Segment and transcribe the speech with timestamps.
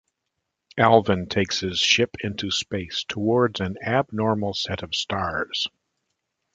[0.79, 5.67] Alvin takes his ship into space, towards an abnormal set of stars.